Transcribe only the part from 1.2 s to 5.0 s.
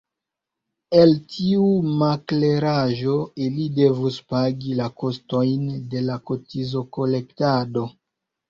tiu makleraĵo ili devus pagi la